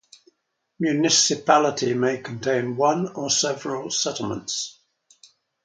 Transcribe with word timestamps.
Municipality 0.79 1.93
may 1.93 2.17
contain 2.23 2.75
one 2.75 3.09
or 3.13 3.29
several 3.29 3.91
settlements. 3.91 4.79